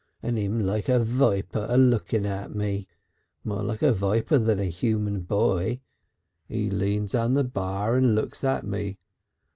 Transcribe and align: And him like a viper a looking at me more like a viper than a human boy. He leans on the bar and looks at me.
And 0.23 0.35
him 0.35 0.59
like 0.61 0.89
a 0.89 0.99
viper 0.99 1.67
a 1.69 1.77
looking 1.77 2.25
at 2.25 2.55
me 2.55 2.87
more 3.43 3.61
like 3.61 3.83
a 3.83 3.93
viper 3.93 4.39
than 4.39 4.57
a 4.57 4.65
human 4.65 5.19
boy. 5.21 5.79
He 6.47 6.71
leans 6.71 7.13
on 7.13 7.35
the 7.35 7.43
bar 7.43 7.97
and 7.97 8.15
looks 8.15 8.43
at 8.43 8.65
me. 8.65 8.97